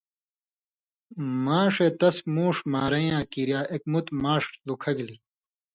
ماݜے 1.43 1.87
تس 1.99 2.17
مُوݜ 2.33 2.55
مارَیں 2.71 3.05
یاں 3.09 3.23
کِریا 3.31 3.59
اېک 3.71 3.83
مُت 3.91 4.07
ماش 4.23 4.43
لُکھہ 4.65 4.91
گِلیۡ۔ 4.97 5.21